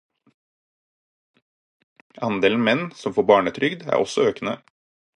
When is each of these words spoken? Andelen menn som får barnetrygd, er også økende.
Andelen 2.29 2.63
menn 2.63 2.91
som 3.01 3.17
får 3.19 3.31
barnetrygd, 3.33 3.89
er 3.93 4.03
også 4.07 4.29
økende. 4.35 4.61